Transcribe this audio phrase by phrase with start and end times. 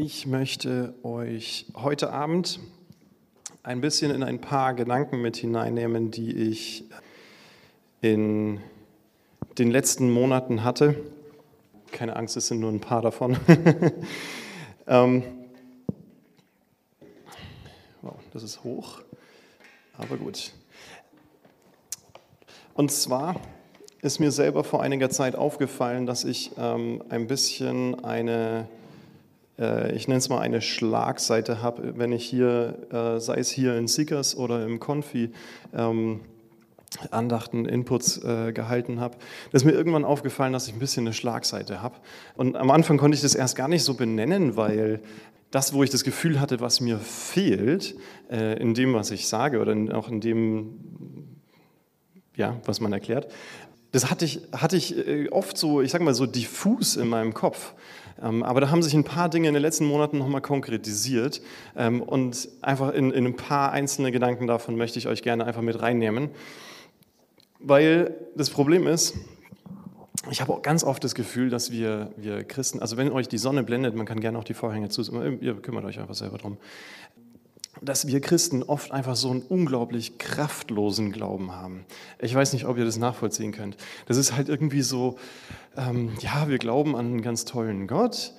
[0.00, 2.60] Ich möchte euch heute Abend
[3.64, 6.84] ein bisschen in ein paar Gedanken mit hineinnehmen, die ich
[8.00, 8.60] in
[9.58, 10.94] den letzten Monaten hatte.
[11.90, 13.36] Keine Angst, es sind nur ein paar davon.
[14.86, 15.24] ähm,
[18.00, 19.02] wow, das ist hoch,
[19.94, 20.52] aber gut.
[22.74, 23.34] Und zwar
[24.00, 28.68] ist mir selber vor einiger Zeit aufgefallen, dass ich ähm, ein bisschen eine,
[29.94, 33.88] ich nenne es mal eine Schlagseite habe, wenn ich hier, äh, sei es hier in
[33.88, 35.30] Seekers oder im Konfi,
[35.74, 36.20] ähm,
[37.10, 39.16] Andachten, Inputs äh, gehalten habe,
[39.52, 41.96] ist mir irgendwann aufgefallen, dass ich ein bisschen eine Schlagseite habe.
[42.34, 45.00] Und am Anfang konnte ich das erst gar nicht so benennen, weil
[45.50, 47.94] das, wo ich das Gefühl hatte, was mir fehlt,
[48.30, 50.78] äh, in dem, was ich sage oder auch in dem,
[52.36, 53.30] ja, was man erklärt,
[53.92, 57.32] das hatte ich, hatte ich äh, oft so, ich sage mal so diffus in meinem
[57.32, 57.74] Kopf.
[58.22, 61.40] Ähm, aber da haben sich ein paar Dinge in den letzten Monaten nochmal konkretisiert.
[61.76, 65.62] Ähm, und einfach in, in ein paar einzelne Gedanken davon möchte ich euch gerne einfach
[65.62, 66.30] mit reinnehmen.
[67.60, 69.14] Weil das Problem ist,
[70.30, 73.38] ich habe auch ganz oft das Gefühl, dass wir, wir Christen, also wenn euch die
[73.38, 75.02] Sonne blendet, man kann gerne auch die Vorhänge zu,
[75.40, 76.58] ihr kümmert euch einfach selber drum,
[77.82, 81.84] dass wir Christen oft einfach so einen unglaublich kraftlosen Glauben haben.
[82.20, 83.76] Ich weiß nicht, ob ihr das nachvollziehen könnt.
[84.06, 85.18] Das ist halt irgendwie so,
[85.76, 88.32] ähm, ja, wir glauben an einen ganz tollen Gott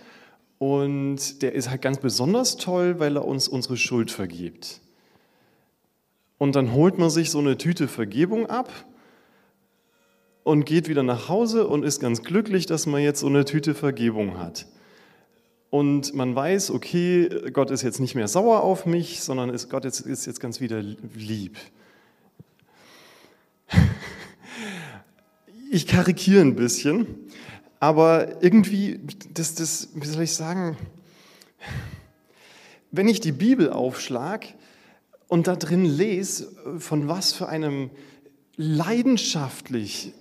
[0.57, 4.81] und der ist halt ganz besonders toll, weil er uns unsere Schuld vergibt.
[6.37, 8.69] Und dann holt man sich so eine Tüte Vergebung ab
[10.43, 13.75] und geht wieder nach Hause und ist ganz glücklich, dass man jetzt so eine Tüte
[13.75, 14.65] Vergebung hat
[15.69, 19.85] und man weiß, okay, Gott ist jetzt nicht mehr sauer auf mich, sondern ist, Gott
[19.85, 21.57] ist, ist jetzt ganz wieder lieb.
[25.71, 27.05] Ich karikiere ein bisschen,
[27.79, 28.99] aber irgendwie,
[29.31, 30.75] das, das, wie soll ich sagen,
[32.89, 34.47] wenn ich die Bibel aufschlag
[35.27, 37.91] und da drin lese, von was für einem
[38.55, 40.13] leidenschaftlich,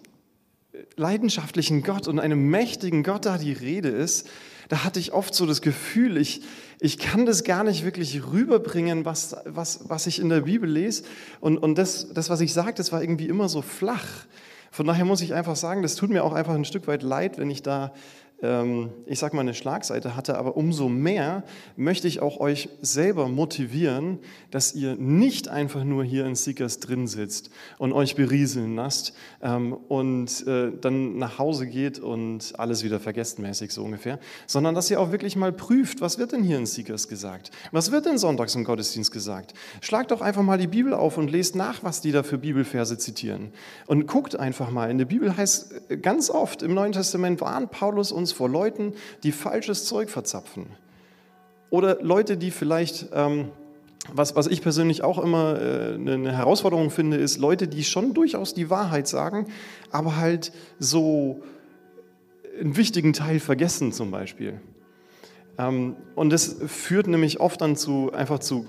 [0.96, 4.28] leidenschaftlichen Gott und einem mächtigen Gott da die Rede ist,
[4.68, 6.42] da hatte ich oft so das Gefühl, ich,
[6.78, 11.04] ich kann das gar nicht wirklich rüberbringen, was, was, was ich in der Bibel lese.
[11.40, 14.06] Und, und das, das, was ich sage, das war irgendwie immer so flach.
[14.70, 17.38] Von daher muss ich einfach sagen, das tut mir auch einfach ein Stück weit leid,
[17.38, 17.92] wenn ich da
[18.40, 21.42] ich sag mal, eine Schlagseite hatte, aber umso mehr
[21.76, 24.20] möchte ich auch euch selber motivieren,
[24.52, 29.12] dass ihr nicht einfach nur hier in Seekers drin sitzt und euch berieseln lasst
[29.42, 34.74] ähm, und äh, dann nach Hause geht und alles wieder vergesst mäßig so ungefähr, sondern
[34.74, 37.50] dass ihr auch wirklich mal prüft, was wird denn hier in Seekers gesagt?
[37.72, 39.54] Was wird denn sonntags im Gottesdienst gesagt?
[39.80, 42.98] Schlagt doch einfach mal die Bibel auf und lest nach, was die da für Bibelverse
[42.98, 43.52] zitieren.
[43.86, 44.90] Und guckt einfach mal.
[44.90, 48.48] In der Bibel heißt äh, ganz oft im Neuen Testament warnt Paulus uns uns vor
[48.48, 50.66] Leuten, die falsches Zeug verzapfen.
[51.70, 53.48] Oder Leute, die vielleicht, ähm,
[54.12, 58.54] was, was ich persönlich auch immer äh, eine Herausforderung finde, ist Leute, die schon durchaus
[58.54, 59.46] die Wahrheit sagen,
[59.90, 61.42] aber halt so
[62.60, 64.60] einen wichtigen Teil vergessen zum Beispiel.
[65.58, 68.66] Ähm, und das führt nämlich oft dann zu, einfach zu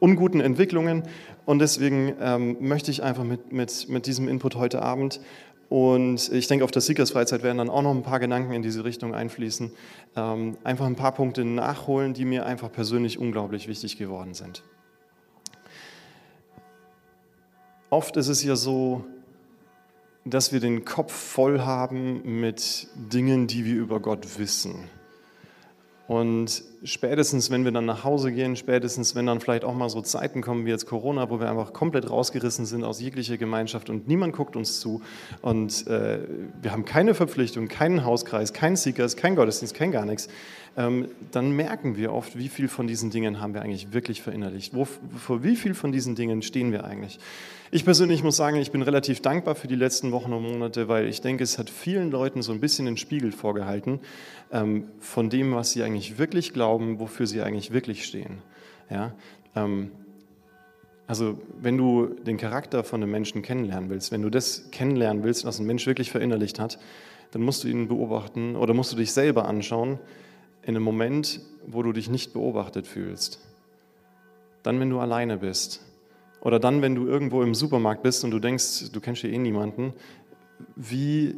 [0.00, 1.02] unguten Entwicklungen.
[1.44, 5.20] Und deswegen ähm, möchte ich einfach mit, mit, mit diesem Input heute Abend
[5.68, 8.84] und ich denke, auf der Seekers-Freizeit werden dann auch noch ein paar Gedanken in diese
[8.84, 9.70] Richtung einfließen.
[10.16, 14.62] Ähm, einfach ein paar Punkte nachholen, die mir einfach persönlich unglaublich wichtig geworden sind.
[17.90, 19.04] Oft ist es ja so,
[20.24, 24.88] dass wir den Kopf voll haben mit Dingen, die wir über Gott wissen.
[26.06, 30.00] Und spätestens, wenn wir dann nach Hause gehen, spätestens, wenn dann vielleicht auch mal so
[30.00, 34.08] Zeiten kommen wie jetzt Corona, wo wir einfach komplett rausgerissen sind aus jeglicher Gemeinschaft und
[34.08, 35.02] niemand guckt uns zu
[35.42, 36.20] und äh,
[36.62, 40.28] wir haben keine Verpflichtung, keinen Hauskreis, keinen Seekers, kein Gottesdienst, kein gar nichts,
[40.78, 44.74] ähm, dann merken wir oft, wie viel von diesen Dingen haben wir eigentlich wirklich verinnerlicht.
[44.74, 47.18] Wo, vor wie viel von diesen Dingen stehen wir eigentlich?
[47.70, 51.06] Ich persönlich muss sagen, ich bin relativ dankbar für die letzten Wochen und Monate, weil
[51.06, 53.98] ich denke, es hat vielen Leuten so ein bisschen den Spiegel vorgehalten
[54.52, 58.42] ähm, von dem, was sie eigentlich wirklich glauben, wofür sie eigentlich wirklich stehen.
[58.90, 59.14] Ja?
[59.54, 59.90] Ähm,
[61.06, 65.44] also wenn du den Charakter von einem Menschen kennenlernen willst, wenn du das kennenlernen willst,
[65.44, 66.78] was ein Mensch wirklich verinnerlicht hat,
[67.30, 69.98] dann musst du ihn beobachten oder musst du dich selber anschauen
[70.62, 73.40] in einem Moment, wo du dich nicht beobachtet fühlst.
[74.62, 75.82] Dann, wenn du alleine bist
[76.40, 79.38] oder dann, wenn du irgendwo im Supermarkt bist und du denkst, du kennst hier eh
[79.38, 79.94] niemanden,
[80.76, 81.36] wie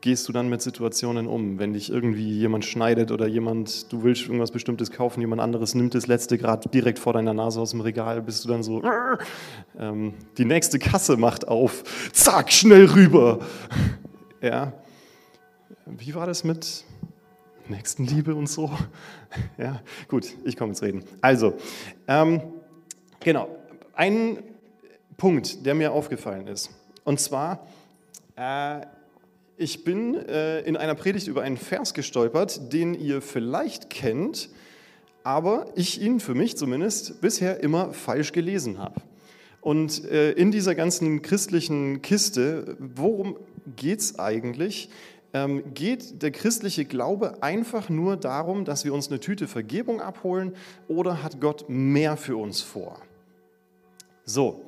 [0.00, 4.22] gehst du dann mit Situationen um, wenn dich irgendwie jemand schneidet oder jemand, du willst
[4.22, 7.80] irgendwas Bestimmtes kaufen, jemand anderes nimmt das letzte gerade direkt vor deiner Nase aus dem
[7.80, 8.82] Regal, bist du dann so,
[9.78, 13.40] ähm, die nächste Kasse macht auf, zack, schnell rüber.
[14.40, 14.72] Ja.
[15.84, 16.84] Wie war das mit,
[17.68, 18.70] Nächstenliebe und so.
[19.58, 21.04] Ja, gut, ich komme ins Reden.
[21.20, 21.54] Also,
[22.06, 22.40] ähm,
[23.20, 23.48] genau,
[23.94, 24.42] ein
[25.18, 26.70] Punkt, der mir aufgefallen ist.
[27.04, 27.66] Und zwar,
[28.36, 28.80] äh,
[29.58, 34.48] ich bin äh, in einer Predigt über einen Vers gestolpert, den ihr vielleicht kennt,
[35.24, 39.02] aber ich ihn für mich zumindest bisher immer falsch gelesen habe.
[39.60, 43.36] Und äh, in dieser ganzen christlichen Kiste, worum
[43.76, 44.90] geht es eigentlich?
[45.34, 50.54] Ähm, geht der christliche Glaube einfach nur darum, dass wir uns eine Tüte Vergebung abholen
[50.86, 53.02] oder hat Gott mehr für uns vor?
[54.24, 54.62] So,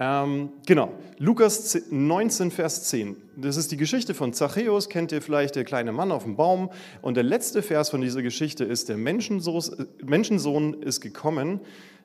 [0.00, 3.16] ähm, genau, Lukas 19, Vers 10.
[3.36, 6.70] Das ist die Geschichte von Zachäus, kennt ihr vielleicht, der kleine Mann auf dem Baum.
[7.02, 11.60] Und der letzte Vers von dieser Geschichte ist, der Menschensohn ist gekommen,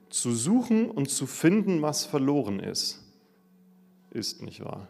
[0.10, 3.04] zu suchen und zu finden, was verloren ist.
[4.10, 4.88] Ist nicht wahr?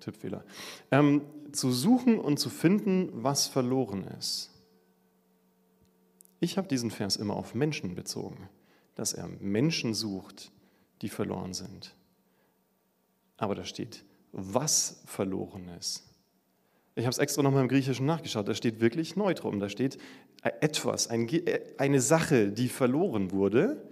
[0.00, 0.44] Tippfehler.
[0.90, 1.22] Ähm,
[1.52, 4.50] zu suchen und zu finden, was verloren ist.
[6.40, 8.48] Ich habe diesen Vers immer auf Menschen bezogen,
[8.94, 10.52] dass er Menschen sucht,
[11.02, 11.94] die verloren sind.
[13.38, 16.04] Aber da steht, was verloren ist.
[16.94, 18.48] Ich habe es extra nochmal im Griechischen nachgeschaut.
[18.48, 19.60] Da steht wirklich Neutrum.
[19.60, 19.98] Da steht
[20.42, 23.88] etwas, eine Sache, die verloren wurde,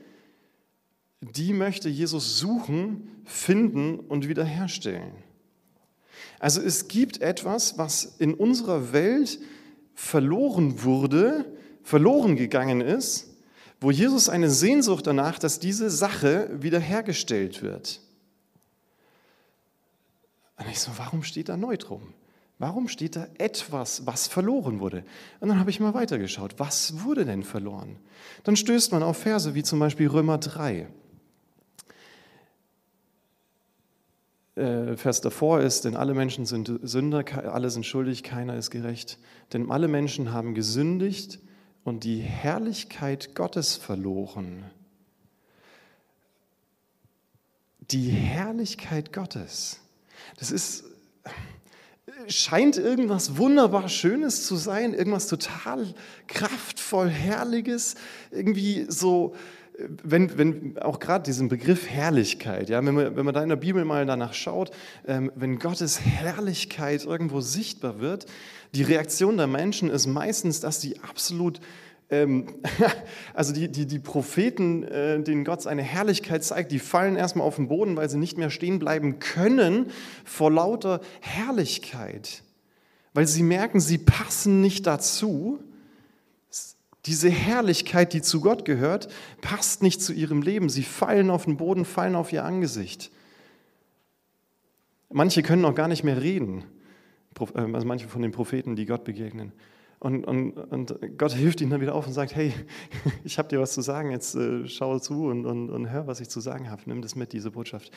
[1.21, 5.13] die möchte Jesus suchen, finden und wiederherstellen.
[6.39, 9.41] Also es gibt etwas, was in unserer Welt
[9.95, 11.45] verloren wurde,
[11.83, 13.35] verloren gegangen ist,
[13.81, 18.01] wo Jesus eine Sehnsucht danach, dass diese Sache wiederhergestellt wird.
[20.57, 22.15] Und ich so, warum steht da Neutrum?
[22.59, 25.05] Warum steht da etwas, was verloren wurde?
[25.41, 27.99] Und dann habe ich mal weitergeschaut, was wurde denn verloren?
[28.45, 30.89] Dann stößt man auf Verse wie zum Beispiel Römer 3.
[34.55, 39.19] Äh, Vers davor ist, denn alle Menschen sind Sünder, alle sind schuldig, keiner ist gerecht.
[39.53, 41.41] Denn alle Menschen haben gesündigt
[41.85, 44.65] und die Herrlichkeit Gottes verloren.
[47.81, 49.81] Die Herrlichkeit Gottes.
[50.39, 50.85] Das ist,
[52.29, 55.95] scheint irgendwas wunderbar Schönes zu sein, irgendwas total
[56.27, 57.95] kraftvoll, Herrliches,
[58.31, 59.35] irgendwie so,
[60.03, 63.57] wenn, wenn auch gerade diesen Begriff Herrlichkeit, ja, wenn man, wenn man da in der
[63.57, 64.71] Bibel mal danach schaut,
[65.07, 68.27] ähm, wenn Gottes Herrlichkeit irgendwo sichtbar wird,
[68.75, 71.61] die Reaktion der Menschen ist meistens, dass sie absolut
[72.11, 72.47] ähm,
[73.35, 77.57] also die, die, die Propheten, äh, denen Gott seine Herrlichkeit zeigt, die fallen erstmal auf
[77.57, 79.91] den Boden, weil sie nicht mehr stehen bleiben können
[80.25, 82.43] vor lauter Herrlichkeit.
[83.15, 85.59] Weil sie merken, sie passen nicht dazu.
[87.07, 89.09] Diese Herrlichkeit, die zu Gott gehört,
[89.41, 90.69] passt nicht zu ihrem Leben.
[90.69, 93.11] Sie fallen auf den Boden, fallen auf ihr Angesicht.
[95.09, 96.65] Manche können auch gar nicht mehr reden,
[97.41, 99.53] äh, also manche von den Propheten, die Gott begegnen.
[99.99, 102.53] Und, und, und Gott hilft ihnen dann wieder auf und sagt, hey,
[103.25, 106.21] ich habe dir was zu sagen, jetzt äh, schau zu und, und, und hör, was
[106.21, 106.83] ich zu sagen habe.
[106.87, 107.91] Nimm das mit, diese Botschaft.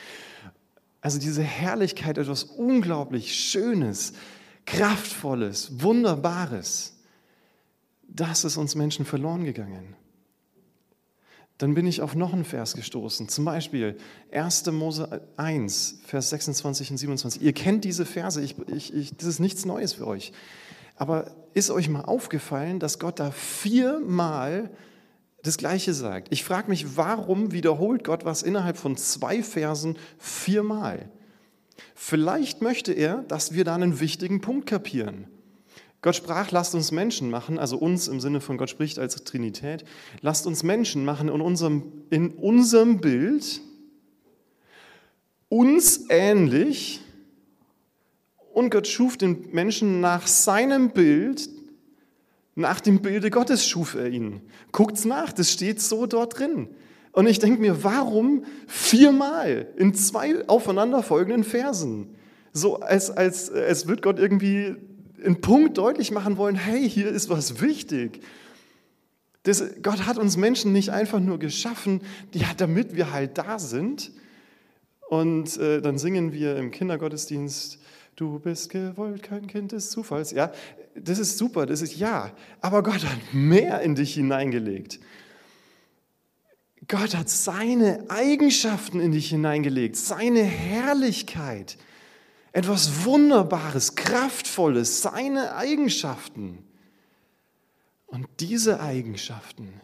[1.02, 4.14] Also diese Herrlichkeit, etwas unglaublich Schönes,
[4.66, 6.96] Kraftvolles, Wunderbares,
[8.08, 9.94] das ist uns Menschen verloren gegangen.
[11.58, 13.98] Dann bin ich auf noch einen Vers gestoßen, zum Beispiel
[14.32, 14.66] 1.
[14.72, 17.42] Mose 1, Vers 26 und 27.
[17.42, 20.32] Ihr kennt diese Verse, ich, ich, ich, das ist nichts Neues für euch.
[21.00, 24.68] Aber ist euch mal aufgefallen, dass Gott da viermal
[25.42, 26.28] das Gleiche sagt?
[26.30, 31.08] Ich frage mich, warum wiederholt Gott was innerhalb von zwei Versen viermal?
[31.94, 35.26] Vielleicht möchte er, dass wir da einen wichtigen Punkt kapieren.
[36.02, 39.86] Gott sprach, lasst uns Menschen machen, also uns im Sinne von Gott spricht als Trinität,
[40.20, 43.62] lasst uns Menschen machen in unserem, in unserem Bild,
[45.48, 47.00] uns ähnlich,
[48.52, 51.48] und Gott schuf den Menschen nach seinem Bild,
[52.54, 54.42] nach dem Bilde Gottes schuf er ihn.
[54.72, 56.68] Guckt's nach, das steht so dort drin.
[57.12, 62.14] Und ich denke mir, warum viermal in zwei aufeinanderfolgenden Versen?
[62.52, 64.76] So als, als, als wird Gott irgendwie
[65.24, 68.20] einen Punkt deutlich machen wollen, hey, hier ist was wichtig.
[69.44, 72.02] Das, Gott hat uns Menschen nicht einfach nur geschaffen,
[72.32, 74.12] ja, damit wir halt da sind.
[75.08, 77.78] Und äh, dann singen wir im Kindergottesdienst,
[78.20, 80.32] Du bist gewollt, kein Kind des Zufalls.
[80.32, 80.52] Ja,
[80.94, 82.30] das ist super, das ist ja.
[82.60, 85.00] Aber Gott hat mehr in dich hineingelegt.
[86.86, 91.78] Gott hat seine Eigenschaften in dich hineingelegt, seine Herrlichkeit.
[92.52, 96.58] Etwas Wunderbares, Kraftvolles, seine Eigenschaften.
[98.06, 99.80] Und diese Eigenschaften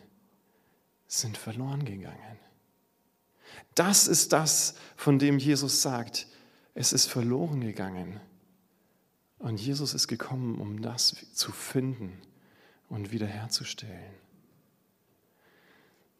[1.06, 2.38] sind verloren gegangen.
[3.74, 6.26] Das ist das, von dem Jesus sagt,
[6.74, 8.20] es ist verloren gegangen.
[9.38, 12.12] Und Jesus ist gekommen, um das zu finden
[12.88, 14.14] und wiederherzustellen.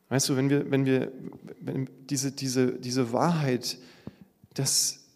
[0.08, 1.12] Weißt du, wenn wir, wenn wir
[1.60, 3.78] wenn diese, diese, diese Wahrheit,
[4.54, 5.06] dass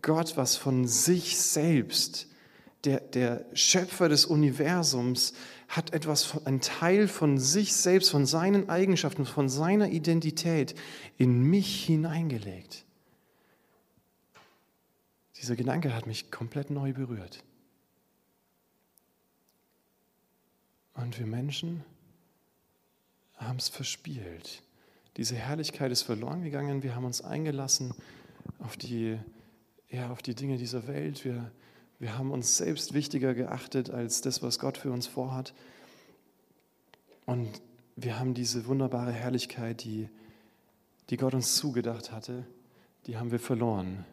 [0.00, 2.28] Gott was von sich selbst,
[2.84, 5.34] der, der Schöpfer des Universums,
[5.68, 10.74] hat etwas, ein Teil von sich selbst, von seinen Eigenschaften, von seiner Identität
[11.16, 12.84] in mich hineingelegt.
[15.42, 17.42] Dieser Gedanke hat mich komplett neu berührt.
[20.94, 21.82] Und wir Menschen
[23.34, 24.62] haben es verspielt.
[25.16, 26.84] Diese Herrlichkeit ist verloren gegangen.
[26.84, 27.92] Wir haben uns eingelassen
[28.60, 29.18] auf die,
[29.90, 31.24] ja, auf die Dinge dieser Welt.
[31.24, 31.50] Wir,
[31.98, 35.54] wir haben uns selbst wichtiger geachtet als das, was Gott für uns vorhat.
[37.26, 37.60] Und
[37.96, 40.08] wir haben diese wunderbare Herrlichkeit, die,
[41.10, 42.46] die Gott uns zugedacht hatte,
[43.06, 44.04] die haben wir verloren.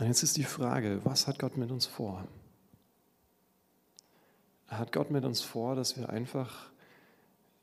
[0.00, 2.26] Und jetzt ist die Frage, was hat Gott mit uns vor?
[4.66, 6.70] Hat Gott mit uns vor, dass wir einfach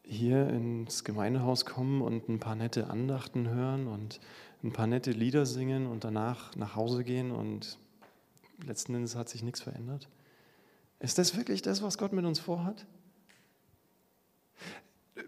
[0.03, 4.19] hier ins Gemeindehaus kommen und ein paar nette Andachten hören und
[4.63, 7.79] ein paar nette Lieder singen und danach nach Hause gehen und
[8.63, 10.07] letzten Endes hat sich nichts verändert?
[10.99, 12.85] Ist das wirklich das, was Gott mit uns vorhat?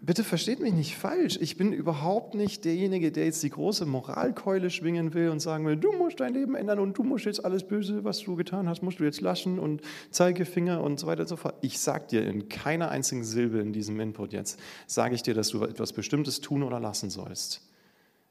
[0.00, 1.38] Bitte versteht mich nicht falsch.
[1.40, 5.76] Ich bin überhaupt nicht derjenige, der jetzt die große Moralkeule schwingen will und sagen will,
[5.76, 8.82] du musst dein Leben ändern und du musst jetzt alles Böse, was du getan hast,
[8.82, 11.56] musst du jetzt laschen und Zeigefinger und so weiter und so fort.
[11.60, 15.48] Ich sage dir in keiner einzigen Silbe in diesem Input jetzt, sage ich dir, dass
[15.48, 17.68] du etwas Bestimmtes tun oder lassen sollst.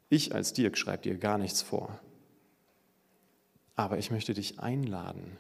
[0.10, 2.00] Ich als Dirk schreibe dir gar nichts vor.
[3.76, 5.38] Aber ich möchte dich einladen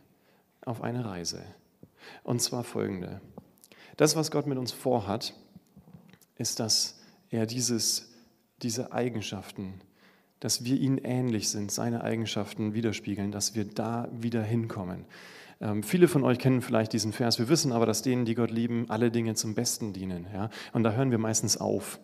[0.63, 1.43] auf eine Reise.
[2.23, 3.19] Und zwar folgende.
[3.97, 5.33] Das, was Gott mit uns vorhat,
[6.39, 8.09] ist, dass er dieses,
[8.63, 9.75] diese Eigenschaften,
[10.39, 15.05] dass wir ihm ähnlich sind, seine Eigenschaften widerspiegeln, dass wir da wieder hinkommen.
[15.61, 17.37] Ähm, viele von euch kennen vielleicht diesen Vers.
[17.37, 20.27] Wir wissen aber, dass denen, die Gott lieben, alle Dinge zum Besten dienen.
[20.33, 20.49] Ja?
[20.71, 21.99] Und da hören wir meistens auf.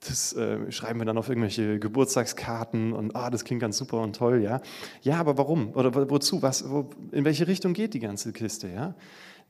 [0.00, 4.16] Das äh, schreiben wir dann auf irgendwelche Geburtstagskarten und ah, das klingt ganz super und
[4.16, 4.60] toll, ja.
[5.02, 5.74] Ja, aber warum?
[5.74, 6.42] Oder wozu?
[6.42, 8.96] Was, wo, in welche Richtung geht die ganze Kiste, ja?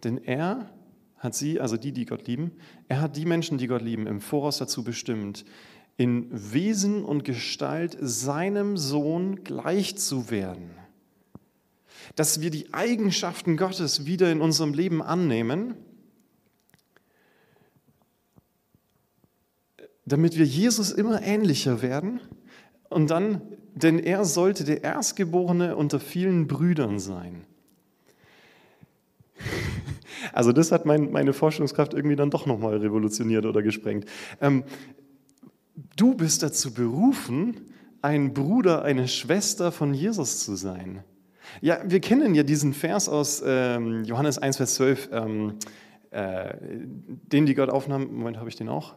[0.04, 0.68] Denn er
[1.22, 2.50] hat sie, also die, die Gott lieben,
[2.88, 5.44] er hat die Menschen, die Gott lieben, im Voraus dazu bestimmt,
[5.96, 10.72] in Wesen und Gestalt seinem Sohn gleich zu werden.
[12.16, 15.76] Dass wir die Eigenschaften Gottes wieder in unserem Leben annehmen,
[20.04, 22.20] damit wir Jesus immer ähnlicher werden
[22.88, 23.42] und dann,
[23.76, 27.44] denn er sollte der Erstgeborene unter vielen Brüdern sein.
[30.32, 34.06] Also das hat mein, meine Forschungskraft irgendwie dann doch nochmal revolutioniert oder gesprengt.
[34.40, 34.64] Ähm,
[35.96, 41.04] du bist dazu berufen, ein Bruder, eine Schwester von Jesus zu sein.
[41.60, 45.54] Ja, wir kennen ja diesen Vers aus ähm, Johannes 1, Vers 12, ähm,
[46.10, 48.12] äh, den die Gott aufnahm.
[48.12, 48.94] Moment, habe ich den auch?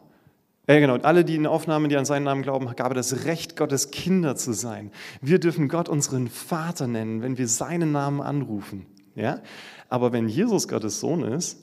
[0.68, 0.96] Ja, genau.
[0.96, 4.34] Alle, die ihn aufnahmen, die an seinen Namen glauben, gab er das Recht, Gottes Kinder
[4.34, 4.90] zu sein.
[5.20, 8.86] Wir dürfen Gott unseren Vater nennen, wenn wir seinen Namen anrufen.
[9.16, 9.42] Ja?
[9.88, 11.58] Aber wenn Jesus Gottes Sohn ist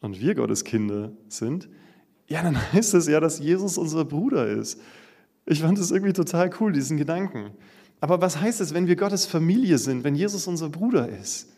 [0.00, 1.68] und wir Gottes Kinder sind,
[2.28, 4.80] ja, dann heißt es ja, dass Jesus unser Bruder ist.
[5.46, 7.50] Ich fand das irgendwie total cool, diesen Gedanken.
[8.00, 11.48] Aber was heißt es, wenn wir Gottes Familie sind, wenn Jesus unser Bruder ist?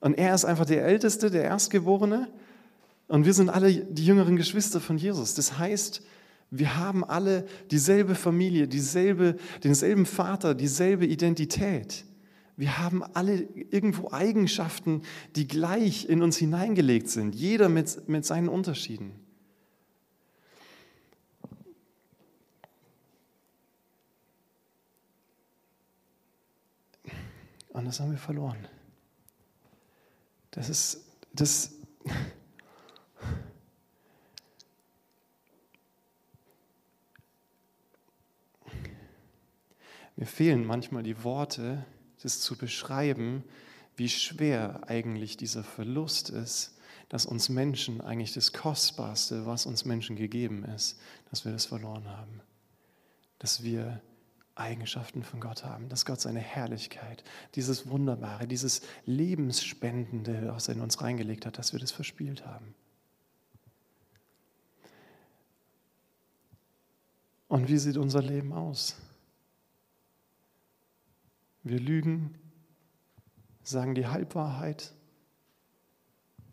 [0.00, 2.28] Und er ist einfach der Älteste, der Erstgeborene
[3.08, 5.34] und wir sind alle die jüngeren Geschwister von Jesus.
[5.34, 6.02] Das heißt,
[6.50, 12.04] wir haben alle dieselbe Familie, dieselbe, denselben Vater, dieselbe Identität.
[12.56, 15.02] Wir haben alle irgendwo Eigenschaften,
[15.34, 19.24] die gleich in uns hineingelegt sind, jeder mit, mit seinen Unterschieden.
[27.70, 28.68] Und das haben wir verloren.
[30.52, 31.72] Das ist, das,
[40.14, 41.84] mir fehlen manchmal die Worte,
[42.24, 43.44] das zu beschreiben,
[43.96, 46.76] wie schwer eigentlich dieser Verlust ist,
[47.08, 50.98] dass uns Menschen eigentlich das Kostbarste, was uns Menschen gegeben ist,
[51.30, 52.40] dass wir das verloren haben.
[53.38, 54.00] Dass wir
[54.56, 57.24] Eigenschaften von Gott haben, dass Gott seine Herrlichkeit,
[57.56, 62.74] dieses Wunderbare, dieses Lebensspendende, was er in uns reingelegt hat, dass wir das verspielt haben.
[67.48, 68.96] Und wie sieht unser Leben aus?
[71.64, 72.38] Wir lügen,
[73.62, 74.92] sagen die Halbwahrheit,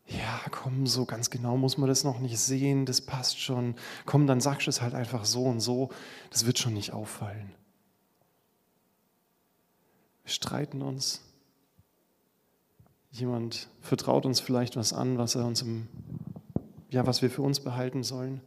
[0.08, 3.76] ja, komm, so ganz genau muss man das noch nicht sehen, das passt schon.
[4.06, 5.90] Komm, dann sagst du es halt einfach so und so,
[6.32, 7.54] das wird schon nicht auffallen.
[10.24, 11.22] Wir streiten uns.
[13.12, 15.88] Jemand vertraut uns vielleicht was an, was er uns im,
[16.90, 18.42] ja, was wir für uns behalten sollen.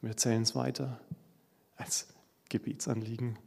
[0.00, 1.00] Wir erzählen es weiter
[1.76, 2.08] als
[2.48, 3.38] Gebetsanliegen.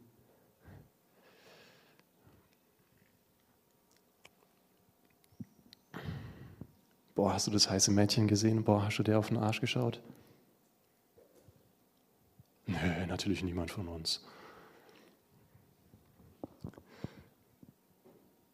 [7.15, 8.63] Boah, hast du das heiße Mädchen gesehen?
[8.63, 10.01] Boah, hast du der auf den Arsch geschaut?
[12.65, 14.23] Nö, natürlich niemand von uns.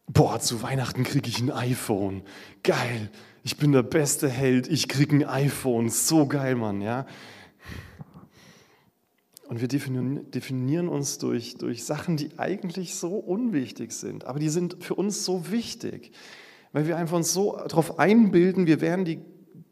[0.08, 2.24] Boah, zu Weihnachten kriege ich ein iPhone.
[2.64, 3.10] Geil.
[3.44, 4.68] Ich bin der beste Held.
[4.68, 5.90] Ich kriege ein iPhone.
[5.90, 7.06] So geil, Mann, ja.
[9.48, 14.84] Und wir definieren uns durch, durch Sachen, die eigentlich so unwichtig sind, aber die sind
[14.84, 16.12] für uns so wichtig
[16.72, 19.20] weil wir einfach uns so darauf einbilden, wir wären die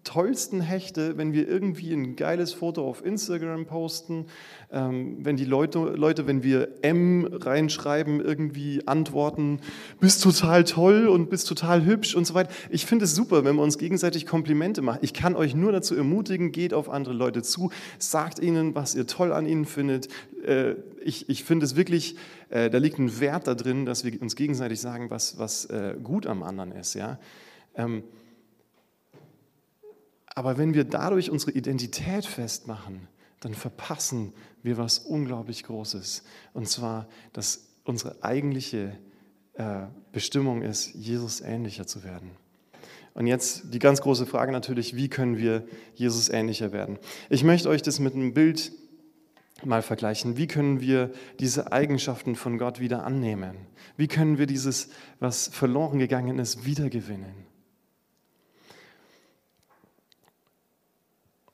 [0.08, 4.28] tollsten Hechte, wenn wir irgendwie ein geiles Foto auf Instagram posten,
[4.72, 9.60] ähm, wenn die Leute, Leute, wenn wir M reinschreiben, irgendwie antworten,
[10.00, 12.50] bist total toll und bist total hübsch und so weiter.
[12.70, 15.00] Ich finde es super, wenn wir uns gegenseitig Komplimente machen.
[15.02, 19.08] Ich kann euch nur dazu ermutigen, geht auf andere Leute zu, sagt ihnen, was ihr
[19.08, 20.08] toll an ihnen findet.
[20.46, 22.16] Äh, ich, ich finde es wirklich,
[22.50, 25.96] äh, da liegt ein Wert da drin, dass wir uns gegenseitig sagen, was, was äh,
[26.02, 26.94] gut am anderen ist.
[26.94, 27.20] Ja?
[27.76, 28.04] Ähm,
[30.38, 33.08] aber wenn wir dadurch unsere Identität festmachen,
[33.40, 36.22] dann verpassen wir was unglaublich Großes.
[36.54, 38.96] Und zwar, dass unsere eigentliche
[39.56, 42.30] äh, Bestimmung ist, Jesus ähnlicher zu werden.
[43.16, 45.66] Und jetzt die ganz große Frage natürlich, wie können wir
[45.96, 47.00] Jesus ähnlicher werden?
[47.32, 48.72] Ich möchte euch das mit einem Bild
[49.64, 50.38] mal vergleichen.
[50.38, 53.56] Wie können wir diese Eigenschaften von Gott wieder annehmen?
[53.96, 54.90] Wie können wir dieses,
[55.20, 57.47] was verloren gegangen ist, wiedergewinnen?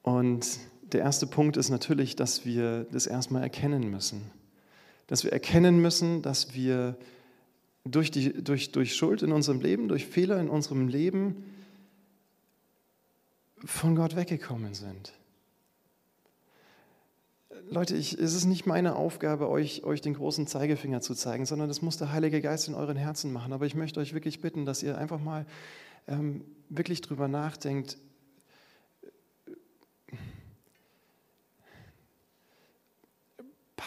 [0.04, 4.30] Und der erste Punkt ist natürlich, dass wir das erstmal erkennen müssen.
[5.08, 6.96] Dass wir erkennen müssen, dass wir
[7.86, 11.44] durch, die, durch, durch Schuld in unserem Leben, durch Fehler in unserem Leben
[13.66, 15.14] von Gott weggekommen sind.
[17.70, 21.70] Leute, ich, es ist nicht meine Aufgabe, euch, euch den großen Zeigefinger zu zeigen, sondern
[21.70, 23.54] das muss der Heilige Geist in euren Herzen machen.
[23.54, 25.46] Aber ich möchte euch wirklich bitten, dass ihr einfach mal
[26.08, 27.98] ähm, wirklich drüber nachdenkt,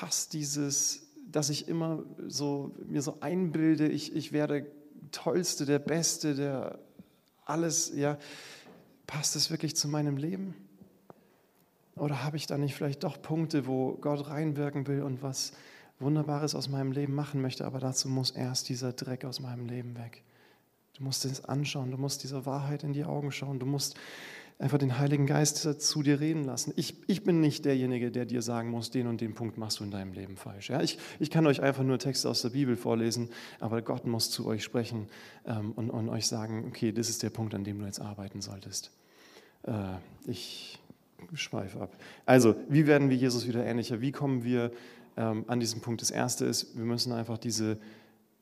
[0.00, 4.66] passt dieses, dass ich immer so mir so einbilde, ich, ich werde
[5.10, 6.78] tollste, der Beste, der
[7.46, 8.18] alles, ja,
[9.06, 10.54] passt es wirklich zu meinem Leben?
[11.94, 15.52] Oder habe ich da nicht vielleicht doch Punkte, wo Gott reinwirken will und was
[15.98, 19.96] Wunderbares aus meinem Leben machen möchte, aber dazu muss erst dieser Dreck aus meinem Leben
[19.96, 20.22] weg.
[20.98, 23.96] Du musst es anschauen, du musst dieser Wahrheit in die Augen schauen, du musst
[24.58, 26.72] einfach den Heiligen Geist zu dir reden lassen.
[26.76, 29.84] Ich, ich bin nicht derjenige, der dir sagen muss, den und den Punkt machst du
[29.84, 30.70] in deinem Leben falsch.
[30.70, 33.28] Ja, ich, ich kann euch einfach nur Texte aus der Bibel vorlesen,
[33.60, 35.08] aber Gott muss zu euch sprechen
[35.46, 38.40] ähm, und, und, euch sagen, okay, das ist der Punkt, an dem du jetzt arbeiten
[38.40, 38.92] solltest.
[39.64, 39.72] Äh,
[40.26, 40.78] ich
[41.34, 41.96] schweife ab.
[42.24, 44.00] Also, wie werden wir Jesus wieder ähnlicher?
[44.00, 44.72] Wie kommen wir
[45.18, 46.00] ähm, an diesen Punkt?
[46.00, 47.78] Das Erste ist, wir müssen einfach diese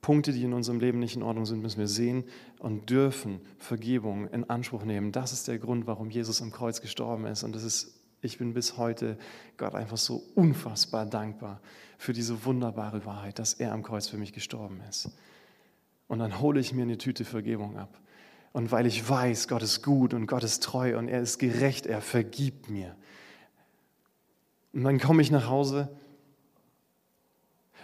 [0.05, 2.25] Punkte, die in unserem Leben nicht in Ordnung sind, müssen wir sehen
[2.59, 5.12] und dürfen Vergebung in Anspruch nehmen.
[5.12, 7.43] Das ist der Grund, warum Jesus am Kreuz gestorben ist.
[7.43, 9.17] Und das ist, ich bin bis heute
[9.57, 11.62] Gott einfach so unfassbar dankbar
[11.97, 15.09] für diese wunderbare Wahrheit, dass er am Kreuz für mich gestorben ist.
[16.07, 17.99] Und dann hole ich mir eine Tüte Vergebung ab.
[18.53, 21.87] Und weil ich weiß, Gott ist gut und Gott ist treu und er ist gerecht,
[21.87, 22.95] er vergibt mir.
[24.75, 25.88] Und dann komme ich nach Hause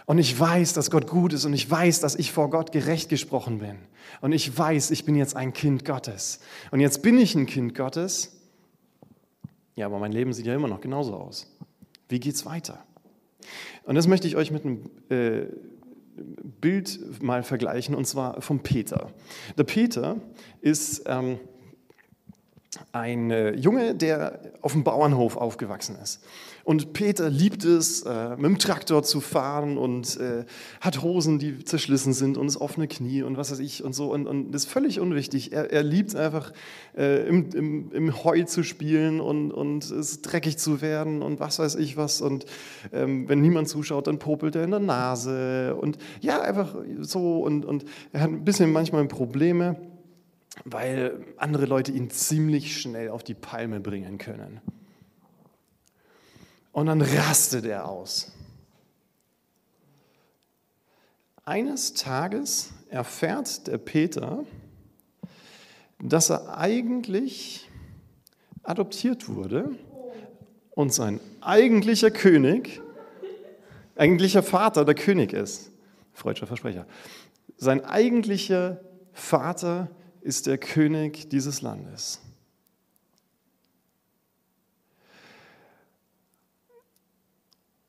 [0.05, 3.09] und ich weiß, dass Gott gut ist und ich weiß, dass ich vor Gott gerecht
[3.09, 3.77] gesprochen bin.
[4.19, 6.39] Und ich weiß, ich bin jetzt ein Kind Gottes.
[6.71, 8.37] Und jetzt bin ich ein Kind Gottes.
[9.75, 11.47] Ja, aber mein Leben sieht ja immer noch genauso aus.
[12.09, 12.83] Wie geht's weiter?
[13.83, 15.45] Und das möchte ich euch mit einem äh,
[16.59, 19.11] Bild mal vergleichen, und zwar vom Peter.
[19.57, 20.17] Der Peter
[20.61, 21.39] ist ähm,
[22.91, 26.21] ein äh, Junge, der auf dem Bauernhof aufgewachsen ist.
[26.63, 30.45] Und Peter liebt es, äh, mit dem Traktor zu fahren und äh,
[30.79, 34.11] hat Hosen, die zerschlissen sind und das offene Knie und was weiß ich und so.
[34.11, 35.51] Und, und das ist völlig unwichtig.
[35.53, 36.53] Er, er liebt einfach,
[36.95, 41.59] äh, im, im, im, Heu zu spielen und, und es dreckig zu werden und was
[41.59, 42.21] weiß ich was.
[42.21, 42.45] Und
[42.91, 45.75] ähm, wenn niemand zuschaut, dann popelt er in der Nase.
[45.75, 47.39] Und ja, einfach so.
[47.43, 49.75] Und, und er hat ein bisschen manchmal Probleme,
[50.65, 54.61] weil andere Leute ihn ziemlich schnell auf die Palme bringen können.
[56.71, 58.31] Und dann rastet er aus.
[61.43, 64.45] Eines Tages erfährt der Peter,
[65.99, 67.69] dass er eigentlich
[68.63, 69.75] adoptiert wurde
[70.71, 72.81] und sein eigentlicher König,
[73.95, 75.71] eigentlicher Vater der König ist.
[76.13, 76.85] Freudscher Versprecher.
[77.57, 78.79] Sein eigentlicher
[79.11, 79.89] Vater
[80.21, 82.21] ist der König dieses Landes.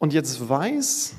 [0.03, 1.15] Und jetzt weiß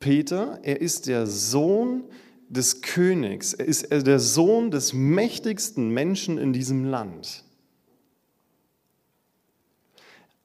[0.00, 2.02] Peter, er ist der Sohn
[2.48, 7.44] des Königs, er ist der Sohn des mächtigsten Menschen in diesem Land.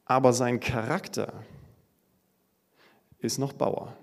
[0.05, 1.43] Aber sein Charakter
[3.17, 3.97] ist noch Bauer.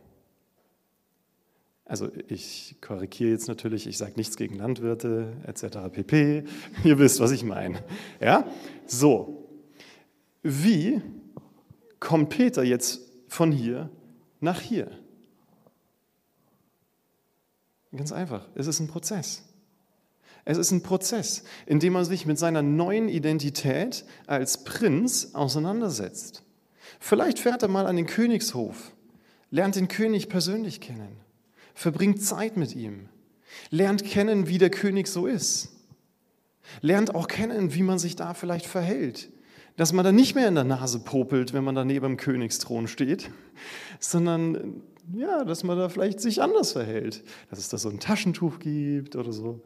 [1.85, 5.89] Also ich korrigiere jetzt natürlich, ich sage nichts gegen Landwirte etc.
[5.93, 6.43] pp.
[6.83, 7.85] Ihr wisst, was ich meine.
[8.21, 8.45] Ja?
[8.87, 9.49] So,
[10.43, 11.01] wie
[12.01, 13.91] kommt Peter jetzt von hier
[14.41, 14.91] nach hier?
[17.97, 19.45] Ganz einfach, es ist ein Prozess.
[20.45, 26.43] Es ist ein Prozess, in dem man sich mit seiner neuen Identität als Prinz auseinandersetzt.
[27.01, 28.93] Vielleicht fährt er mal an den Königshof,
[29.51, 31.29] lernt den König persönlich kennen
[31.79, 33.09] verbringt Zeit mit ihm,
[33.71, 35.69] lernt kennen, wie der König so ist,
[36.81, 39.29] lernt auch kennen, wie man sich da vielleicht verhält,
[39.79, 42.89] dass man da nicht mehr in der Nase popelt, wenn man da neben dem Königsthron
[42.89, 43.31] steht,
[44.01, 44.83] sondern
[45.15, 49.15] ja, dass man da vielleicht sich anders verhält, dass es da so ein Taschentuch gibt
[49.15, 49.63] oder so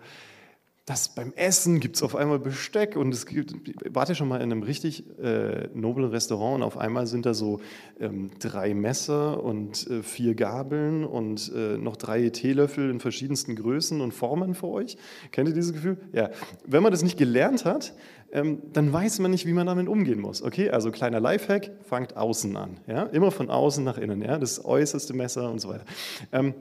[0.85, 3.55] dass beim Essen gibt es auf einmal Besteck und es gibt,
[3.95, 7.35] wart ihr schon mal in einem richtig äh, noblen Restaurant und auf einmal sind da
[7.35, 7.61] so
[8.01, 14.01] ähm, drei Messer und äh, vier Gabeln und äh, noch drei Teelöffel in verschiedensten Größen
[14.01, 14.97] und Formen für euch.
[15.31, 15.99] Kennt ihr dieses Gefühl?
[16.13, 16.31] Ja.
[16.67, 17.95] Wenn man das nicht gelernt hat,
[18.33, 20.43] ähm, dann weiß man nicht, wie man damit umgehen muss.
[20.43, 22.81] Okay, also kleiner Lifehack, fangt außen an.
[22.89, 23.05] Ja?
[23.05, 24.37] Immer von außen nach innen, ja?
[24.39, 25.85] das äußerste Messer und so weiter.
[26.33, 26.55] Ähm,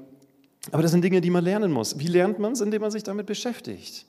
[0.69, 1.97] aber das sind Dinge, die man lernen muss.
[1.97, 2.61] Wie lernt man es?
[2.61, 4.05] Indem man sich damit beschäftigt.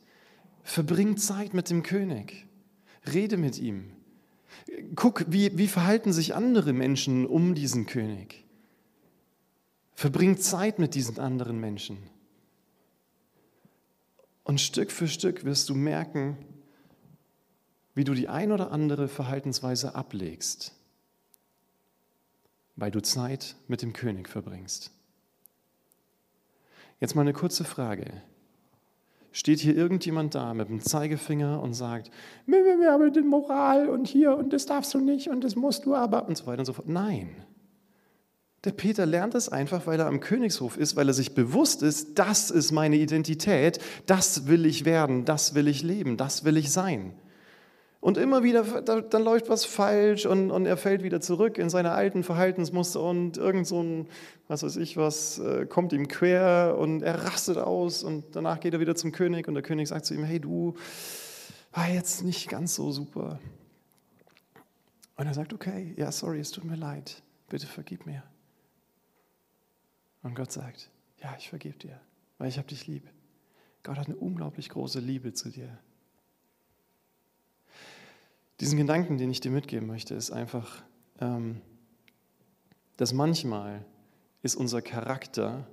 [0.62, 2.46] Verbring Zeit mit dem König.
[3.12, 3.92] Rede mit ihm.
[4.94, 8.44] Guck, wie, wie verhalten sich andere Menschen um diesen König.
[9.94, 11.98] Verbring Zeit mit diesen anderen Menschen.
[14.44, 16.36] Und Stück für Stück wirst du merken,
[17.94, 20.74] wie du die ein oder andere Verhaltensweise ablegst,
[22.76, 24.90] weil du Zeit mit dem König verbringst.
[27.02, 28.04] Jetzt mal eine kurze Frage
[29.32, 32.12] steht hier irgendjemand da mit dem Zeigefinger und sagt,
[32.46, 35.96] wir haben die Moral und hier und das darfst du nicht und das musst du
[35.96, 36.88] aber und so weiter und so fort.
[36.88, 37.30] Nein.
[38.62, 42.20] Der Peter lernt es einfach, weil er am Königshof ist, weil er sich bewusst ist,
[42.20, 46.70] das ist meine Identität, das will ich werden, das will ich leben, das will ich
[46.70, 47.14] sein.
[48.02, 51.92] Und immer wieder, dann läuft was falsch und, und er fällt wieder zurück in seine
[51.92, 54.08] alten Verhaltensmuster und irgend so ein,
[54.48, 58.74] was weiß ich was, äh, kommt ihm quer und er rastet aus und danach geht
[58.74, 60.74] er wieder zum König und der König sagt zu ihm, hey du,
[61.70, 63.38] war jetzt nicht ganz so super.
[65.16, 68.24] Und er sagt, okay, ja, sorry, es tut mir leid, bitte vergib mir.
[70.24, 70.90] Und Gott sagt,
[71.22, 72.00] ja, ich vergebe dir,
[72.38, 73.08] weil ich habe dich lieb.
[73.84, 75.78] Gott hat eine unglaublich große Liebe zu dir.
[78.62, 80.84] Diesen Gedanken, den ich dir mitgeben möchte, ist einfach,
[81.20, 81.60] ähm,
[82.96, 83.84] dass manchmal
[84.42, 85.66] ist unser Charakter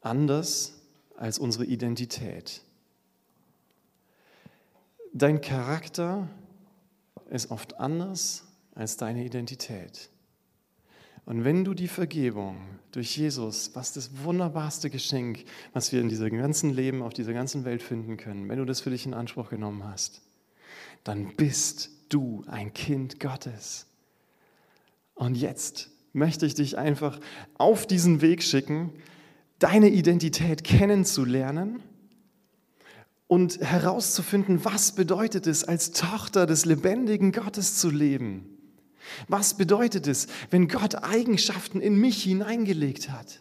[0.00, 0.80] anders
[1.16, 2.62] als unsere Identität.
[5.12, 6.28] Dein Charakter
[7.30, 8.44] ist oft anders
[8.76, 10.08] als deine Identität.
[11.24, 12.58] Und wenn du die Vergebung
[12.92, 17.64] durch Jesus, was das wunderbarste Geschenk, was wir in diesem ganzen Leben, auf dieser ganzen
[17.64, 20.22] Welt finden können, wenn du das für dich in Anspruch genommen hast,
[21.04, 23.86] dann bist du ein Kind Gottes.
[25.14, 27.18] Und jetzt möchte ich dich einfach
[27.54, 28.92] auf diesen Weg schicken,
[29.58, 31.82] deine Identität kennenzulernen
[33.26, 38.58] und herauszufinden, was bedeutet es, als Tochter des lebendigen Gottes zu leben.
[39.26, 43.40] Was bedeutet es, wenn Gott Eigenschaften in mich hineingelegt hat?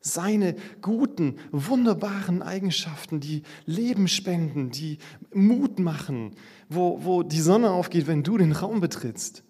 [0.00, 4.98] Seine guten, wunderbaren Eigenschaften, die Leben spenden, die
[5.34, 6.36] Mut machen,
[6.68, 9.42] wo, wo die Sonne aufgeht, wenn du den Raum betrittst.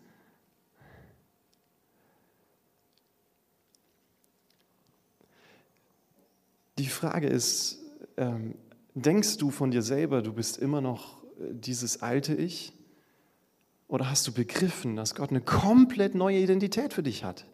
[6.78, 7.78] Die Frage ist,
[8.16, 8.54] ähm,
[8.94, 12.72] denkst du von dir selber, du bist immer noch äh, dieses alte Ich?
[13.88, 17.46] Oder hast du begriffen, dass Gott eine komplett neue Identität für dich hat?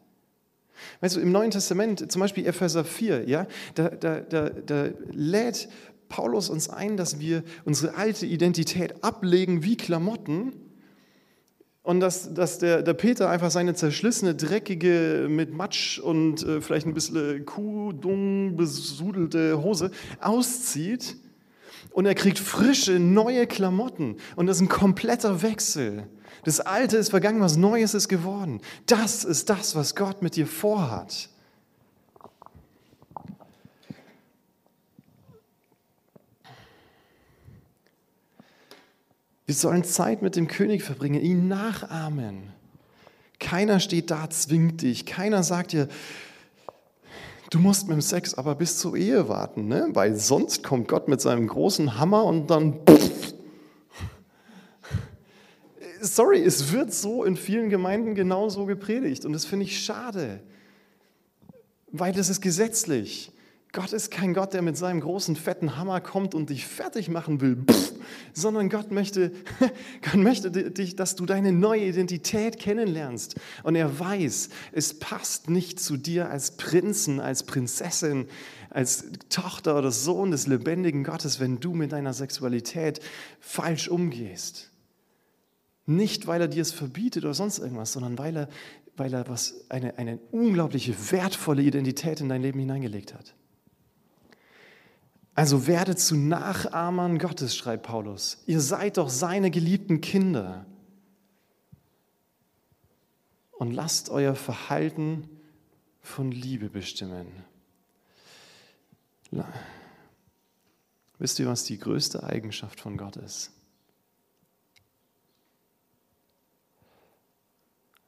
[1.01, 5.69] Weißt du, im Neuen Testament, zum Beispiel Epheser 4, ja, da, da, da, da lädt
[6.09, 10.53] Paulus uns ein, dass wir unsere alte Identität ablegen wie Klamotten
[11.83, 16.87] und dass, dass der, der Peter einfach seine zerschlissene, dreckige, mit Matsch und äh, vielleicht
[16.87, 21.17] ein bisschen Kuhdung besudelte Hose auszieht
[21.91, 24.17] Und er kriegt frische, neue Klamotten.
[24.35, 26.09] Und das ist ein kompletter Wechsel.
[26.45, 28.61] Das Alte ist vergangen, was Neues ist geworden.
[28.87, 31.31] Das ist das, was Gott mit dir vorhat.
[39.47, 42.53] Wir sollen Zeit mit dem König verbringen, ihn nachahmen.
[43.41, 45.05] Keiner steht da, zwingt dich.
[45.05, 45.89] Keiner sagt dir,
[47.51, 49.89] du musst mit dem Sex aber bis zur Ehe warten, ne?
[49.93, 52.81] weil sonst kommt Gott mit seinem großen Hammer und dann...
[52.87, 53.24] Pff.
[56.05, 60.41] Sorry, es wird so in vielen Gemeinden genauso gepredigt und das finde ich schade,
[61.93, 63.31] weil das ist gesetzlich.
[63.75, 67.41] Gott ist kein Gott, der mit seinem großen, fetten Hammer kommt und dich fertig machen
[67.41, 67.93] will, Pff,
[68.33, 69.33] sondern Gott möchte,
[70.03, 73.35] Gott möchte dich, dass du deine neue Identität kennenlernst.
[73.65, 78.29] Und er weiß, es passt nicht zu dir als Prinzen, als Prinzessin,
[78.71, 83.01] als Tochter oder Sohn des lebendigen Gottes, wenn du mit deiner Sexualität
[83.41, 84.71] falsch umgehst.
[85.87, 88.49] Nicht, weil er dir es verbietet oder sonst irgendwas, sondern weil er,
[88.97, 93.35] weil er was, eine, eine unglaubliche, wertvolle Identität in dein Leben hineingelegt hat.
[95.35, 98.43] Also werdet zu Nachahmern Gottes, schreibt Paulus.
[98.47, 100.65] Ihr seid doch seine geliebten Kinder.
[103.53, 105.29] Und lasst euer Verhalten
[106.01, 107.27] von Liebe bestimmen.
[111.19, 113.54] Wisst ihr, was die größte Eigenschaft von Gott ist?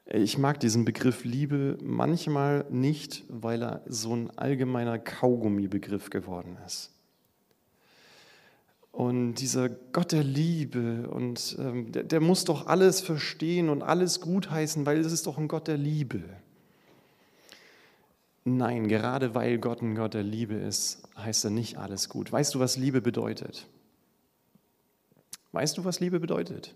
[0.08, 6.92] Ich mag diesen Begriff Liebe manchmal nicht, weil er so ein allgemeiner Kaugummibegriff geworden ist.
[8.92, 14.20] Und dieser Gott der Liebe, und ähm, der, der muss doch alles verstehen und alles
[14.20, 16.22] gutheißen, weil es ist doch ein Gott der Liebe.
[18.44, 22.30] Nein, gerade weil Gott ein Gott der Liebe ist, heißt er nicht alles gut.
[22.30, 23.66] Weißt du, was Liebe bedeutet?
[25.50, 26.72] Weißt du, was Liebe bedeutet?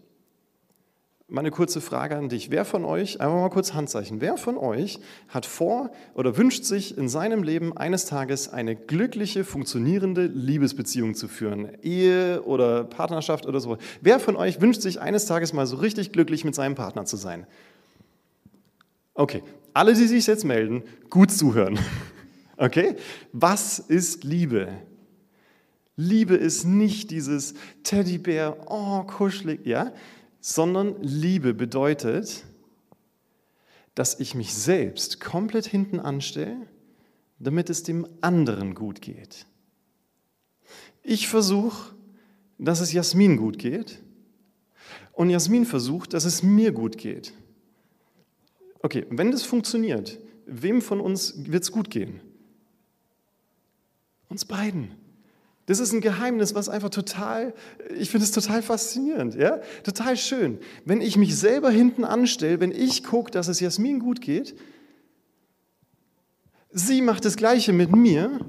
[1.32, 2.50] Meine kurze Frage an dich.
[2.50, 6.98] Wer von euch, einfach mal kurz Handzeichen, wer von euch hat vor oder wünscht sich
[6.98, 11.68] in seinem Leben eines Tages eine glückliche, funktionierende Liebesbeziehung zu führen?
[11.82, 13.78] Ehe oder Partnerschaft oder so.
[14.00, 17.16] Wer von euch wünscht sich eines Tages mal so richtig glücklich mit seinem Partner zu
[17.16, 17.46] sein?
[19.14, 21.78] Okay, alle, die sich jetzt melden, gut zuhören.
[22.62, 22.96] Okay,
[23.32, 24.68] was ist Liebe?
[25.96, 29.92] Liebe ist nicht dieses Teddybär, oh, kuschelig, ja?
[30.40, 32.44] Sondern Liebe bedeutet,
[33.94, 36.56] dass ich mich selbst komplett hinten anstelle,
[37.38, 39.46] damit es dem anderen gut geht.
[41.02, 41.94] Ich versuche,
[42.58, 44.00] dass es Jasmin gut geht
[45.12, 47.32] und Jasmin versucht, dass es mir gut geht.
[48.82, 52.20] Okay, wenn das funktioniert, wem von uns wird es gut gehen?
[54.28, 54.99] Uns beiden.
[55.70, 57.54] Das ist ein Geheimnis, was einfach total,
[57.96, 59.60] ich finde es total faszinierend, ja?
[59.84, 60.58] total schön.
[60.84, 64.58] Wenn ich mich selber hinten anstelle, wenn ich gucke, dass es Jasmin gut geht,
[66.72, 68.40] sie macht das Gleiche mit mir,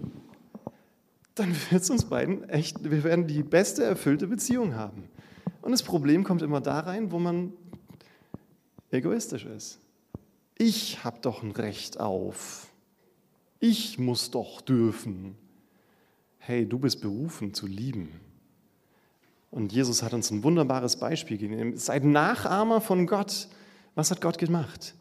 [1.36, 5.08] dann wird es uns beiden echt, wir werden die beste erfüllte Beziehung haben.
[5.62, 7.54] Und das Problem kommt immer da rein, wo man
[8.90, 9.78] egoistisch ist.
[10.58, 12.66] Ich habe doch ein Recht auf.
[13.60, 15.38] Ich muss doch dürfen
[16.42, 18.20] hey, du bist berufen zu lieben.
[19.52, 21.78] Und Jesus hat uns ein wunderbares Beispiel gegeben.
[21.78, 23.48] Seid Nachahmer von Gott.
[23.96, 24.96] Was hat Gott gemacht?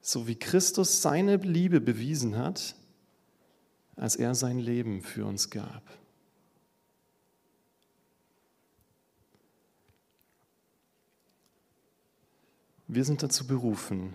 [0.00, 2.76] So wie Christus seine Liebe bewiesen hat,
[3.96, 5.82] als er sein Leben für uns gab.
[12.86, 14.12] Wir sind dazu berufen,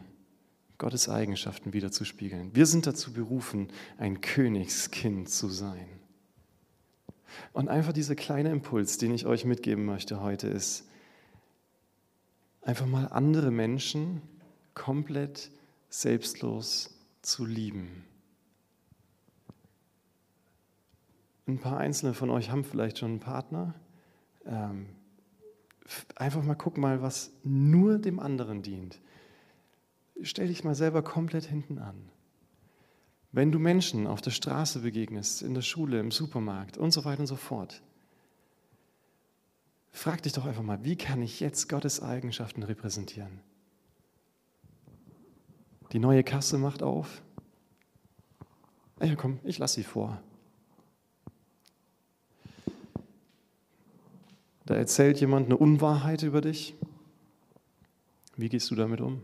[0.78, 2.52] Gottes Eigenschaften wieder zu spiegeln.
[2.54, 5.97] Wir sind dazu berufen, ein Königskind zu sein.
[7.54, 10.88] Und einfach dieser kleine Impuls, den ich euch mitgeben möchte heute, ist,
[12.62, 14.22] einfach mal andere Menschen
[14.74, 15.52] komplett
[15.90, 18.04] selbstlos zu lieben.
[21.48, 23.74] Ein paar Einzelne von euch haben vielleicht schon einen Partner.
[24.46, 24.88] Ähm,
[26.16, 29.00] einfach mal guck mal, was nur dem anderen dient.
[30.22, 32.10] Stell dich mal selber komplett hinten an.
[33.38, 37.20] Wenn du Menschen auf der Straße begegnest, in der Schule, im Supermarkt und so weiter
[37.20, 37.84] und so fort,
[39.92, 43.42] frag dich doch einfach mal, wie kann ich jetzt Gottes Eigenschaften repräsentieren?
[45.92, 47.22] Die neue Kasse macht auf.
[49.04, 50.20] Ja, komm, ich lasse sie vor.
[54.66, 56.74] Da erzählt jemand eine Unwahrheit über dich.
[58.36, 59.22] Wie gehst du damit um?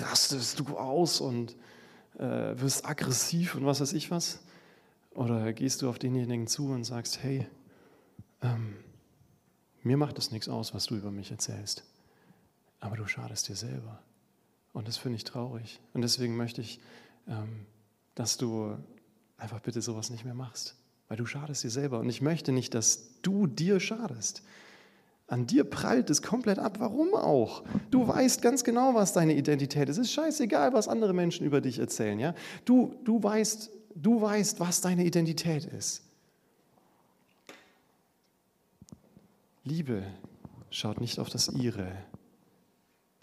[0.00, 1.56] Rastest du aus und
[2.18, 4.40] äh, wirst aggressiv und was weiß ich was?
[5.10, 7.46] Oder gehst du auf denjenigen zu und sagst, hey,
[8.42, 8.76] ähm,
[9.82, 11.84] mir macht es nichts aus, was du über mich erzählst,
[12.80, 14.02] aber du schadest dir selber.
[14.72, 15.80] Und das finde ich traurig.
[15.92, 16.80] Und deswegen möchte ich,
[17.28, 17.66] ähm,
[18.14, 18.76] dass du
[19.36, 20.76] einfach bitte sowas nicht mehr machst,
[21.08, 22.00] weil du schadest dir selber.
[22.00, 24.42] Und ich möchte nicht, dass du dir schadest.
[25.26, 26.80] An dir prallt es komplett ab.
[26.80, 27.64] Warum auch?
[27.90, 29.96] Du weißt ganz genau, was deine Identität ist.
[29.96, 32.18] Es ist scheißegal, was andere Menschen über dich erzählen.
[32.18, 32.34] Ja?
[32.64, 36.02] Du, du, weißt, du weißt, was deine Identität ist.
[39.64, 40.02] Liebe
[40.68, 41.90] schaut nicht auf das Ihre.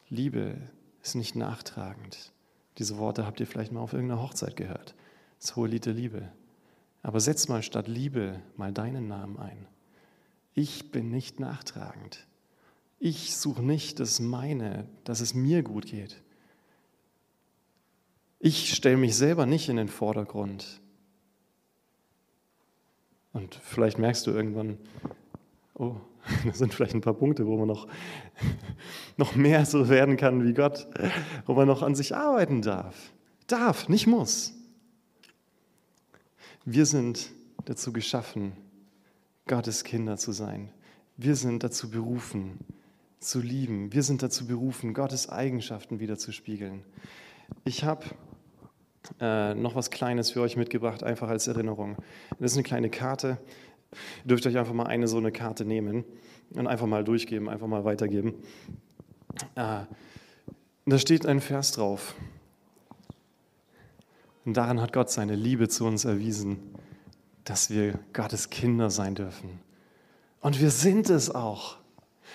[0.10, 0.56] Liebe
[1.04, 2.32] ist nicht nachtragend.
[2.80, 4.96] Diese Worte habt ihr vielleicht mal auf irgendeiner Hochzeit gehört.
[5.40, 6.32] Das hohe Lied der Liebe.
[7.04, 9.68] Aber setz mal statt Liebe mal deinen Namen ein.
[10.54, 12.28] Ich bin nicht nachtragend.
[13.00, 16.22] Ich suche nicht das meine, dass es mir gut geht.
[18.40, 20.82] Ich stelle mich selber nicht in den Vordergrund.
[23.34, 24.78] Und vielleicht merkst du irgendwann,
[25.76, 25.96] oh,
[26.46, 27.88] das sind vielleicht ein paar Punkte, wo man noch,
[29.18, 30.88] noch mehr so werden kann wie Gott,
[31.46, 33.14] wo man noch an sich arbeiten darf.
[33.48, 34.54] Darf, nicht muss.
[36.66, 37.32] Wir sind
[37.66, 38.54] dazu geschaffen,
[39.52, 40.70] Gottes Kinder zu sein.
[41.18, 42.58] Wir sind dazu berufen,
[43.20, 43.92] zu lieben.
[43.92, 46.86] Wir sind dazu berufen, Gottes Eigenschaften wieder zu spiegeln.
[47.66, 48.06] Ich habe
[49.20, 51.98] äh, noch was Kleines für euch mitgebracht, einfach als Erinnerung.
[52.40, 53.40] Das ist eine kleine Karte.
[54.24, 56.06] Ihr dürft euch einfach mal eine so eine Karte nehmen
[56.52, 58.36] und einfach mal durchgeben, einfach mal weitergeben.
[59.56, 59.82] Äh,
[60.86, 62.16] da steht ein Vers drauf.
[64.46, 66.71] Und daran hat Gott seine Liebe zu uns erwiesen,
[67.52, 69.60] dass wir Gottes Kinder sein dürfen.
[70.40, 71.76] Und wir sind es auch.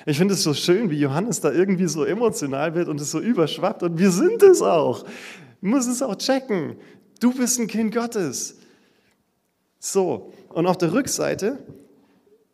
[0.04, 3.18] Ich finde es so schön, wie Johannes da irgendwie so emotional wird und es so
[3.18, 3.82] überschwappt.
[3.82, 5.04] Und wir sind es auch.
[5.62, 6.76] Du musst es auch checken.
[7.18, 8.56] Du bist ein Kind Gottes.
[9.78, 11.60] So, und auf der Rückseite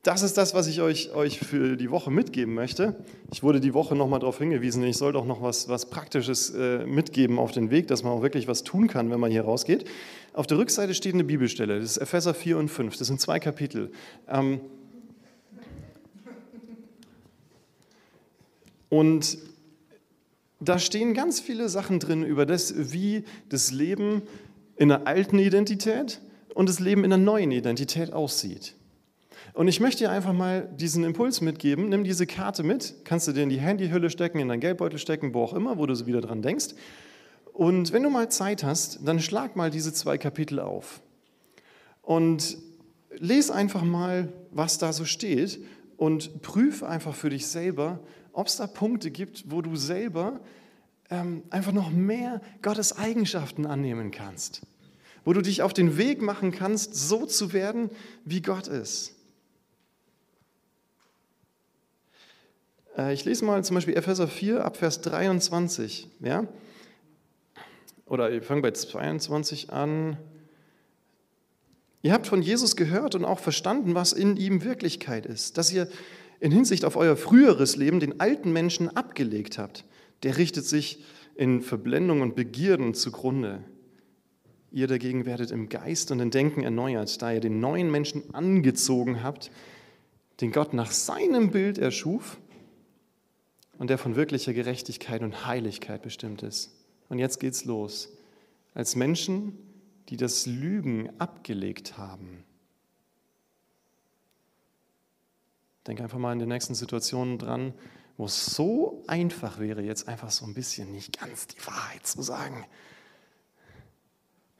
[0.02, 2.96] das ist das, was ich euch, euch für die Woche mitgeben möchte.
[3.32, 6.84] Ich wurde die Woche nochmal darauf hingewiesen, ich soll doch noch was, was Praktisches äh,
[6.84, 9.84] mitgeben auf den Weg, dass man auch wirklich was tun kann, wenn man hier rausgeht.
[10.32, 13.38] Auf der Rückseite steht eine Bibelstelle, das ist Epheser 4 und 5, das sind zwei
[13.38, 13.92] Kapitel.
[14.28, 14.60] Ähm
[18.88, 19.38] und
[20.58, 24.22] da stehen ganz viele Sachen drin über das, wie das Leben
[24.76, 26.20] in der alten Identität
[26.54, 28.74] und das Leben in der neuen Identität aussieht.
[29.54, 31.88] Und ich möchte dir einfach mal diesen Impuls mitgeben.
[31.88, 35.34] Nimm diese Karte mit, kannst du dir in die Handyhülle stecken, in deinen Geldbeutel stecken,
[35.34, 36.68] wo auch immer, wo du so wieder dran denkst.
[37.52, 41.02] Und wenn du mal Zeit hast, dann schlag mal diese zwei Kapitel auf.
[42.00, 42.56] Und
[43.10, 45.60] lese einfach mal, was da so steht
[45.98, 48.00] und prüf einfach für dich selber,
[48.32, 50.40] ob es da Punkte gibt, wo du selber
[51.10, 54.62] ähm, einfach noch mehr Gottes Eigenschaften annehmen kannst.
[55.24, 57.90] Wo du dich auf den Weg machen kannst, so zu werden,
[58.24, 59.14] wie Gott ist.
[63.12, 66.08] Ich lese mal zum Beispiel Epheser 4 ab Vers 23.
[66.20, 66.46] Ja?
[68.06, 70.18] Oder ich fange bei 22 an.
[72.02, 75.88] Ihr habt von Jesus gehört und auch verstanden, was in ihm Wirklichkeit ist, dass ihr
[76.40, 79.84] in Hinsicht auf euer früheres Leben den alten Menschen abgelegt habt.
[80.22, 81.02] Der richtet sich
[81.34, 83.64] in Verblendung und Begierden zugrunde.
[84.70, 89.22] Ihr dagegen werdet im Geist und im Denken erneuert, da ihr den neuen Menschen angezogen
[89.22, 89.50] habt,
[90.40, 92.38] den Gott nach seinem Bild erschuf
[93.82, 96.70] und der von wirklicher Gerechtigkeit und Heiligkeit bestimmt ist.
[97.08, 98.10] Und jetzt geht's los.
[98.74, 99.58] Als Menschen,
[100.08, 102.44] die das Lügen abgelegt haben.
[105.84, 107.74] Denk einfach mal in den nächsten Situationen dran,
[108.16, 112.22] wo es so einfach wäre, jetzt einfach so ein bisschen nicht ganz die Wahrheit zu
[112.22, 112.64] sagen.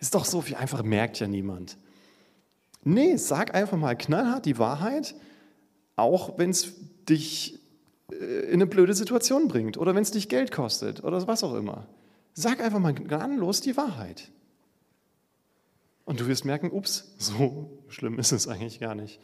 [0.01, 1.79] Ist doch so viel einfach, merkt ja niemand.
[2.83, 5.15] Nee, sag einfach mal knallhart die Wahrheit,
[5.95, 6.73] auch wenn es
[7.09, 7.62] dich
[8.11, 11.87] in eine blöde Situation bringt oder wenn es dich Geld kostet oder was auch immer.
[12.35, 14.31] Sag einfach mal gnadenlos die Wahrheit.
[16.05, 19.21] Und du wirst merken, ups, so schlimm ist es eigentlich gar nicht.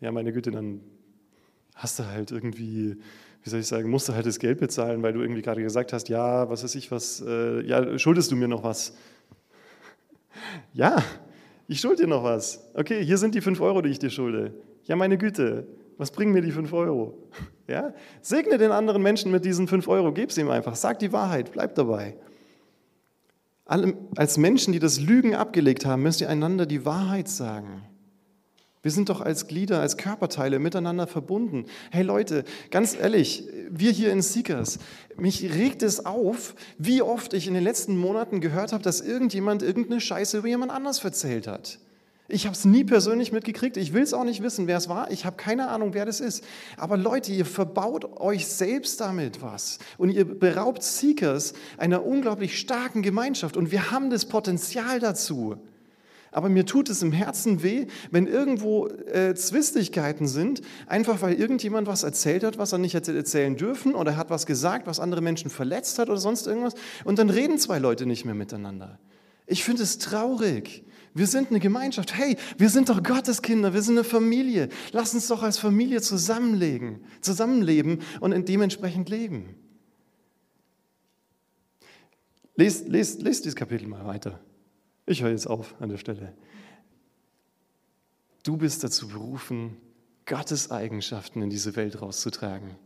[0.00, 0.80] Ja, meine Güte, dann
[1.74, 2.96] hast du halt irgendwie,
[3.42, 5.92] wie soll ich sagen, musst du halt das Geld bezahlen, weil du irgendwie gerade gesagt
[5.92, 8.96] hast, ja, was weiß ich, was, äh, ja, schuldest du mir noch was?
[10.72, 11.02] Ja,
[11.68, 12.64] ich schulde dir noch was.
[12.74, 14.54] Okay, hier sind die fünf Euro, die ich dir schulde.
[14.84, 15.66] Ja, meine Güte,
[15.98, 17.14] was bringen mir die fünf Euro?
[17.68, 17.94] Ja?
[18.20, 21.50] Segne den anderen Menschen mit diesen fünf Euro, gib sie ihm einfach, sag die Wahrheit,
[21.52, 22.16] bleib dabei.
[23.64, 27.82] Alle, als Menschen, die das Lügen abgelegt haben, müsst ihr einander die Wahrheit sagen.
[28.86, 31.64] Wir sind doch als Glieder, als Körperteile miteinander verbunden.
[31.90, 34.78] Hey Leute, ganz ehrlich, wir hier in Seekers,
[35.16, 39.64] mich regt es auf, wie oft ich in den letzten Monaten gehört habe, dass irgendjemand
[39.64, 41.80] irgendeine Scheiße über jemand anders erzählt hat.
[42.28, 43.76] Ich habe es nie persönlich mitgekriegt.
[43.76, 45.10] Ich will es auch nicht wissen, wer es war.
[45.12, 46.42] Ich habe keine Ahnung, wer das ist.
[46.76, 49.78] Aber Leute, ihr verbaut euch selbst damit was.
[49.96, 53.56] Und ihr beraubt Seekers einer unglaublich starken Gemeinschaft.
[53.56, 55.56] Und wir haben das Potenzial dazu.
[56.32, 61.86] Aber mir tut es im Herzen weh, wenn irgendwo äh, Zwistigkeiten sind, einfach weil irgendjemand
[61.86, 65.22] was erzählt hat, was er nicht hätte erzählen dürfen oder hat was gesagt, was andere
[65.22, 66.74] Menschen verletzt hat oder sonst irgendwas.
[67.04, 68.98] Und dann reden zwei Leute nicht mehr miteinander.
[69.46, 70.84] Ich finde es traurig.
[71.16, 72.14] Wir sind eine Gemeinschaft.
[72.14, 73.72] Hey, wir sind doch Gottes Kinder.
[73.72, 74.68] Wir sind eine Familie.
[74.92, 79.54] Lass uns doch als Familie zusammenlegen, zusammenleben und dementsprechend leben.
[82.54, 84.40] Lest, lest, lest dieses Kapitel mal weiter.
[85.06, 86.34] Ich höre jetzt auf an der Stelle.
[88.42, 89.78] Du bist dazu berufen,
[90.26, 92.76] Gottes Eigenschaften in diese Welt rauszutragen.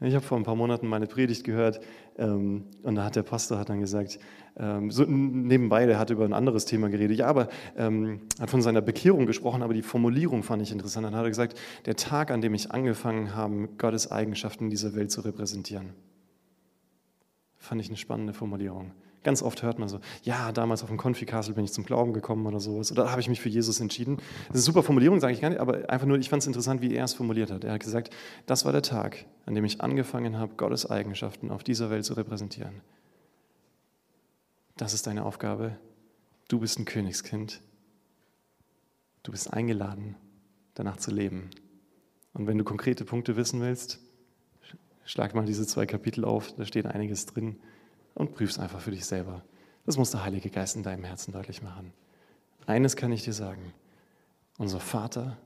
[0.00, 1.80] Ich habe vor ein paar Monaten meine Predigt gehört
[2.16, 4.18] ähm, und da hat der Pastor hat dann gesagt,
[4.58, 8.62] ähm, so nebenbei, der hat über ein anderes Thema geredet, ja, aber ähm, hat von
[8.62, 11.06] seiner Bekehrung gesprochen, aber die Formulierung fand ich interessant.
[11.06, 14.94] Dann hat er gesagt, der Tag, an dem ich angefangen habe, Gottes Eigenschaften in dieser
[14.94, 15.90] Welt zu repräsentieren.
[17.56, 18.92] Fand ich eine spannende Formulierung.
[19.22, 22.46] Ganz oft hört man so, ja, damals auf dem Konfikastel bin ich zum Glauben gekommen
[22.46, 22.90] oder sowas.
[22.90, 24.16] Oder habe ich mich für Jesus entschieden.
[24.16, 26.46] Das ist eine super Formulierung, sage ich gar nicht, aber einfach nur, ich fand es
[26.46, 27.64] interessant, wie er es formuliert hat.
[27.64, 28.14] Er hat gesagt,
[28.46, 32.14] das war der Tag, an dem ich angefangen habe, Gottes Eigenschaften auf dieser Welt zu
[32.14, 32.80] repräsentieren.
[34.80, 35.76] Das ist deine Aufgabe.
[36.48, 37.60] Du bist ein Königskind.
[39.22, 40.16] Du bist eingeladen,
[40.72, 41.50] danach zu leben.
[42.32, 44.00] Und wenn du konkrete Punkte wissen willst,
[45.04, 47.60] schlag mal diese zwei Kapitel auf, da steht einiges drin
[48.14, 49.44] und prüf es einfach für dich selber.
[49.84, 51.92] Das muss der Heilige Geist in deinem Herzen deutlich machen.
[52.64, 53.74] Eines kann ich dir sagen,
[54.56, 55.36] unser Vater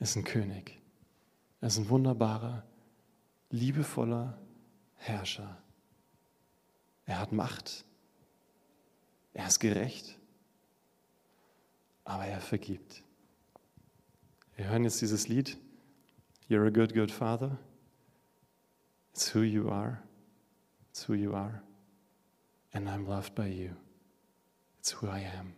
[0.00, 0.78] ist ein König.
[1.62, 2.62] Er ist ein wunderbarer,
[3.48, 4.36] liebevoller
[4.96, 5.62] Herrscher.
[7.06, 7.86] Er hat Macht.
[9.32, 10.18] Er ist gerecht.
[12.04, 13.02] Aber er vergibt.
[14.56, 15.56] Wir hören jetzt dieses Lied.
[16.48, 17.58] You're a good, good father.
[19.12, 20.02] It's who you are.
[20.90, 21.62] It's who you are.
[22.72, 23.70] And I'm loved by you.
[24.78, 25.52] It's who I am.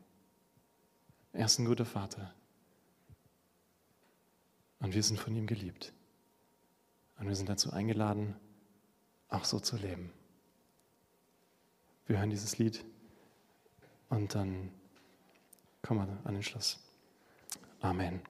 [1.32, 2.34] Er ist ein guter Vater.
[4.80, 5.92] Und wir sind von ihm geliebt.
[7.18, 8.34] Und wir sind dazu eingeladen,
[9.28, 10.12] auch so zu leben.
[12.06, 12.84] Wir hören dieses Lied
[14.10, 14.70] und dann
[15.82, 16.78] kommen wir an den Schluss.
[17.80, 18.20] Amen.